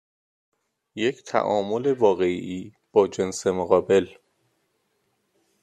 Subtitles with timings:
[0.95, 4.05] یک تعامل واقعی با جنس مقابل.